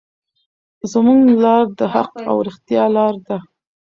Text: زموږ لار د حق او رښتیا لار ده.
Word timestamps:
زموږ 0.91 1.21
لار 1.43 1.65
د 1.79 1.81
حق 1.93 2.13
او 2.29 2.37
رښتیا 2.47 2.83
لار 2.95 3.15
ده. 3.27 3.37